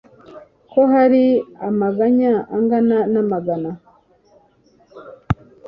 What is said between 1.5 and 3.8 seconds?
amaganya angana amagana